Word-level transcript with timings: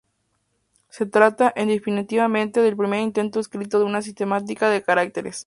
Se 0.89 1.05
trata, 1.05 1.53
en 1.55 1.67
definitiva, 1.67 2.27
del 2.27 2.75
primer 2.75 3.01
intento 3.01 3.39
escrito 3.39 3.77
de 3.77 3.85
una 3.85 4.01
sistemática 4.01 4.67
de 4.67 4.81
caracteres. 4.81 5.39